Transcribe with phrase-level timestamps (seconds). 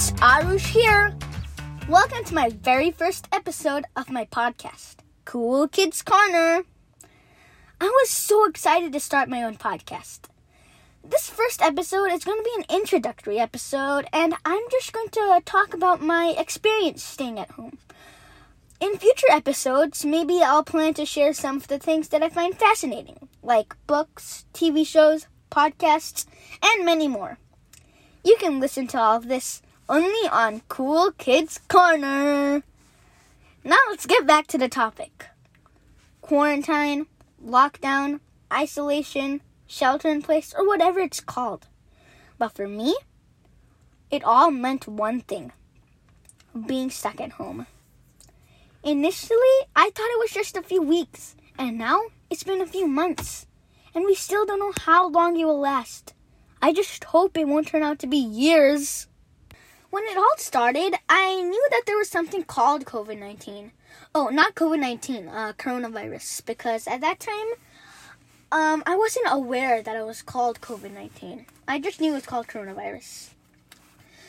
[0.00, 1.14] It's Arush here.
[1.86, 4.96] Welcome to my very first episode of my podcast,
[5.26, 6.62] Cool Kids Corner.
[7.78, 10.20] I was so excited to start my own podcast.
[11.04, 15.42] This first episode is going to be an introductory episode, and I'm just going to
[15.44, 17.76] talk about my experience staying at home.
[18.80, 22.54] In future episodes, maybe I'll plan to share some of the things that I find
[22.56, 26.24] fascinating, like books, TV shows, podcasts,
[26.62, 27.36] and many more.
[28.24, 32.62] You can listen to all of this only on Cool Kids Corner.
[33.64, 35.26] Now let's get back to the topic
[36.22, 37.06] quarantine,
[37.44, 38.20] lockdown,
[38.52, 41.66] isolation, shelter in place, or whatever it's called.
[42.38, 42.94] But for me,
[44.12, 45.50] it all meant one thing
[46.66, 47.66] being stuck at home.
[48.84, 52.00] Initially, I thought it was just a few weeks, and now
[52.30, 53.48] it's been a few months,
[53.92, 56.14] and we still don't know how long it will last.
[56.62, 59.08] I just hope it won't turn out to be years.
[59.90, 63.72] When it all started, I knew that there was something called COVID 19.
[64.14, 67.48] Oh, not COVID 19, uh, coronavirus, because at that time,
[68.52, 71.44] um, I wasn't aware that it was called COVID 19.
[71.66, 73.30] I just knew it was called coronavirus.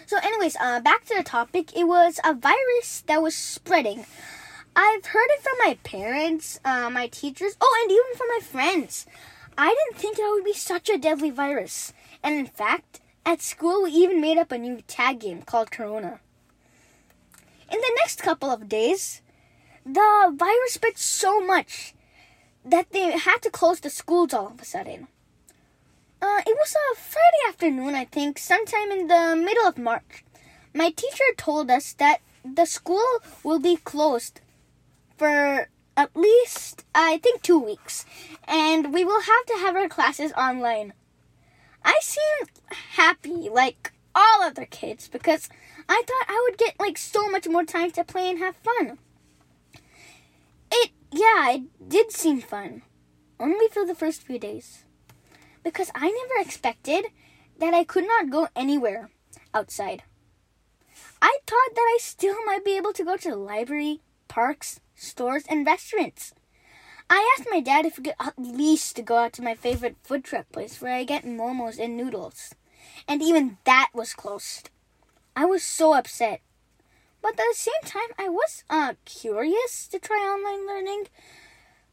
[0.07, 1.77] So, anyways, uh, back to the topic.
[1.77, 4.05] It was a virus that was spreading.
[4.75, 9.05] I've heard it from my parents, uh, my teachers, oh, and even from my friends.
[9.59, 11.93] I didn't think that would be such a deadly virus.
[12.23, 16.19] And in fact, at school, we even made up a new tag game called Corona.
[17.71, 19.21] In the next couple of days,
[19.85, 21.93] the virus spread so much
[22.65, 25.07] that they had to close the schools all of a sudden.
[26.21, 30.23] Uh, it was a Friday afternoon, I think, sometime in the middle of March.
[30.73, 34.41] My teacher told us that the school will be closed
[35.17, 38.05] for at least, I think, two weeks,
[38.47, 40.93] and we will have to have our classes online.
[41.83, 42.49] I seemed
[42.95, 45.49] happy like all other kids because
[45.87, 48.97] I thought I would get like so much more time to play and have fun.
[50.71, 52.83] It, yeah, it did seem fun.
[53.39, 54.85] Only for the first few days.
[55.63, 57.05] Because I never expected
[57.59, 59.09] that I could not go anywhere
[59.53, 60.03] outside.
[61.21, 65.43] I thought that I still might be able to go to the library, parks, stores,
[65.49, 66.33] and restaurants.
[67.13, 70.23] I asked my dad if we could at least go out to my favorite food
[70.23, 72.55] truck place where I get momos and noodles.
[73.05, 74.69] And even that was closed.
[75.35, 76.39] I was so upset.
[77.21, 81.07] But at the same time, I was uh, curious to try online learning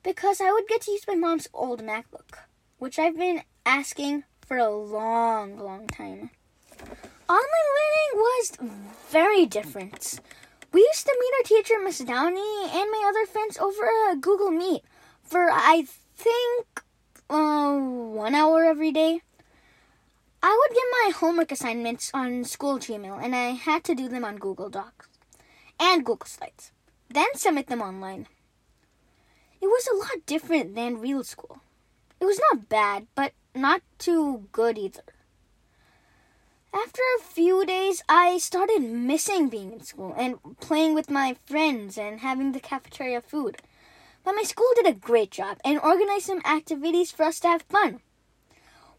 [0.04, 2.38] because I would get to use my mom's old MacBook,
[2.78, 6.30] which I've been asking for a long, long time.
[7.28, 8.52] Online learning was
[9.10, 10.20] very different.
[10.70, 14.52] We used to meet our teacher, Miss Downey, and my other friends over a Google
[14.52, 14.84] Meet
[15.28, 15.84] for I
[16.16, 16.82] think
[17.28, 19.20] uh, one hour every day.
[20.42, 24.24] I would get my homework assignments on school Gmail, and I had to do them
[24.24, 25.08] on Google Docs
[25.80, 26.72] and Google Slides,
[27.08, 28.26] then submit them online.
[29.60, 31.60] It was a lot different than real school.
[32.20, 35.02] It was not bad, but not too good either.
[36.72, 41.98] After a few days, I started missing being in school and playing with my friends
[41.98, 43.58] and having the cafeteria food.
[44.24, 47.62] But my school did a great job and organized some activities for us to have
[47.62, 48.00] fun.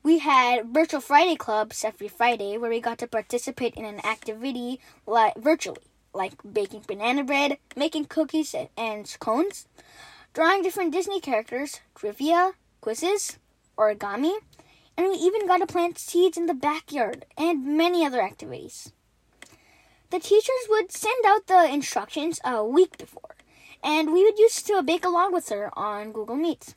[0.01, 4.79] We had virtual Friday clubs every Friday where we got to participate in an activity
[5.05, 9.67] like virtually, like baking banana bread, making cookies and cones,
[10.33, 13.37] drawing different Disney characters, trivia, quizzes,
[13.77, 14.33] origami,
[14.95, 18.93] and we even got to plant seeds in the backyard and many other activities.
[20.11, 23.35] The teachers would send out the instructions a week before
[23.83, 26.75] and we would used to bake along with her on Google Meets.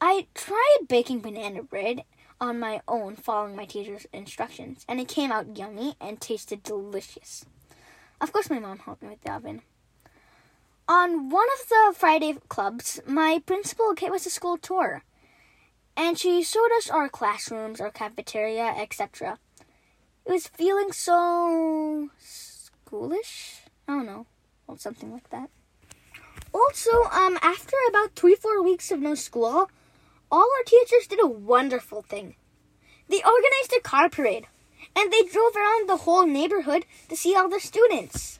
[0.00, 2.04] I tried baking banana bread
[2.40, 7.44] on my own following my teacher's instructions, and it came out yummy and tasted delicious.
[8.20, 9.62] Of course, my mom helped me with the oven.
[10.88, 15.02] On one of the Friday clubs, my principal gave us a school tour,
[15.96, 19.38] and she showed us our classrooms, our cafeteria, etc.
[20.24, 23.60] It was feeling so schoolish.
[23.86, 24.26] I don't know,
[24.76, 25.50] something like that.
[26.52, 29.70] Also, um, after about three, four weeks of no school,
[30.30, 32.34] all our teachers did a wonderful thing.
[33.08, 34.46] They organized a car parade,
[34.94, 38.38] and they drove around the whole neighborhood to see all the students.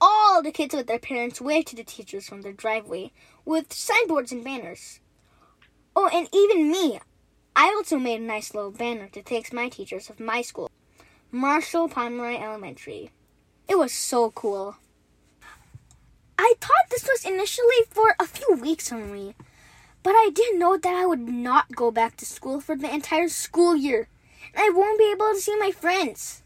[0.00, 3.10] All the kids with their parents waved to the teachers from their driveway
[3.44, 5.00] with signboards and banners.
[5.96, 7.00] Oh, and even me.
[7.56, 10.70] I also made a nice little banner to thank my teachers of my school,
[11.32, 13.10] Marshall Pomeroy Elementary.
[13.66, 14.76] It was so cool.
[16.38, 19.34] I thought this was initially for a few weeks only,
[20.02, 23.28] but I didn't know that I would not go back to school for the entire
[23.28, 24.08] school year,
[24.54, 26.42] and I won't be able to see my friends.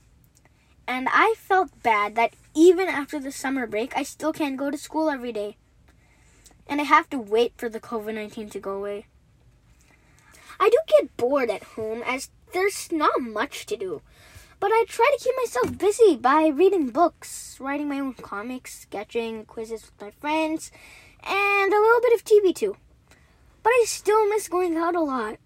[0.87, 4.77] and I felt bad that even after the summer break, I still can't go to
[4.79, 5.57] school every day.
[6.67, 9.07] And I have to wait for the COVID 19 to go away.
[10.59, 14.03] I do get bored at home as there's not much to do.
[14.63, 19.45] But I try to keep myself busy by reading books, writing my own comics, sketching,
[19.45, 20.71] quizzes with my friends,
[21.25, 22.77] and a little bit of TV too.
[23.65, 25.39] But I still miss going out a lot.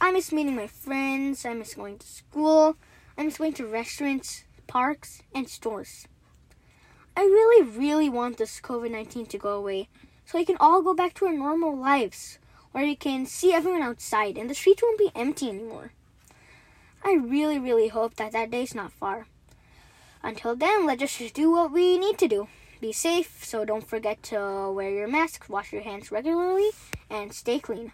[0.00, 2.78] I miss meeting my friends, I miss going to school,
[3.18, 6.08] I miss going to restaurants, parks, and stores.
[7.14, 9.90] I really, really want this COVID 19 to go away
[10.24, 12.38] so we can all go back to our normal lives
[12.72, 15.92] where we can see everyone outside and the streets won't be empty anymore.
[17.06, 19.28] I really, really hope that that day's not far.
[20.24, 22.48] Until then, let's just do what we need to do.
[22.80, 26.68] Be safe, so don't forget to wear your mask, wash your hands regularly,
[27.08, 27.92] and stay clean.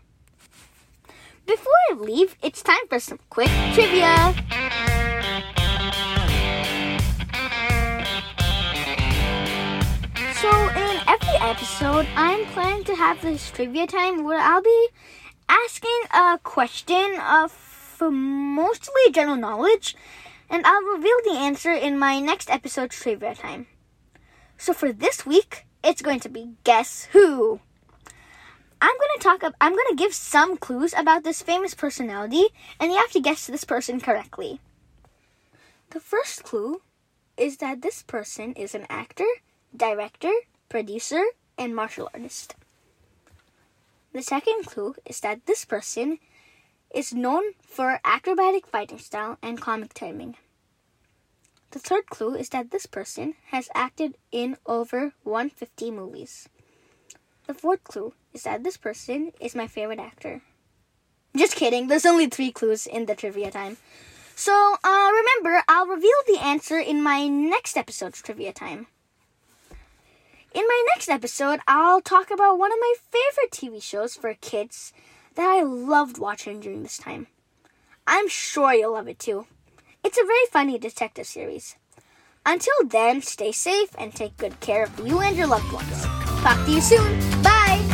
[1.45, 4.33] Before I leave, it's time for some quick trivia.
[10.41, 14.89] So, in every episode, I'm planning to have this trivia time where I'll be
[15.51, 17.72] asking a question of
[18.11, 19.97] mostly general knowledge,
[20.49, 23.67] and I'll reveal the answer in my next episode trivia time.
[24.59, 27.61] So for this week, it's going to be Guess Who?
[28.81, 32.47] I'm going to talk I'm going to give some clues about this famous personality
[32.81, 34.61] and you have to guess this person correctly.
[35.91, 36.83] The first clue
[37.37, 39.27] is that this person is an actor,
[39.77, 40.33] director,
[40.69, 41.23] producer,
[41.57, 42.57] and martial artist.
[44.13, 46.19] The second clue is that this person
[46.95, 50.37] is known for acrobatic fighting style and comic timing.
[51.71, 56.49] The third clue is that this person has acted in over 150 movies.
[57.47, 60.43] The fourth clue is that this person is my favorite actor.
[61.35, 63.79] Just kidding, there's only three clues in the trivia time.
[64.37, 68.87] So, uh, remember, I'll reveal the answer in my next episode's trivia time.
[70.55, 74.93] In my next episode, I'll talk about one of my favorite TV shows for kids
[75.35, 77.27] that I loved watching during this time.
[78.07, 79.47] I'm sure you'll love it too.
[80.05, 81.77] It's a very funny detective series.
[82.45, 86.05] Until then, stay safe and take good care of you and your loved ones.
[86.43, 87.43] Talk to you soon.
[87.43, 87.92] Bye!